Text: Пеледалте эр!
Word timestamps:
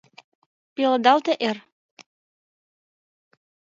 Пеледалте 0.73 1.33
эр! 1.49 1.57